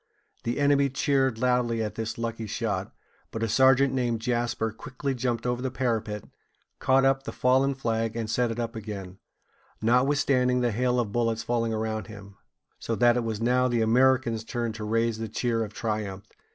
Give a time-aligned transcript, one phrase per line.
[0.45, 2.91] The enemy cheered loudly at this lucky shot;
[3.29, 6.23] but a sergeant named Jasper quickly jumped over the parapet,
[6.79, 9.19] caught up the fallen flag, and set it up again,
[9.79, 12.35] notwithstanding the hail of bullets falling around him;
[12.79, 16.25] so that it was now the Americans' turn to raise a cheer of triumph.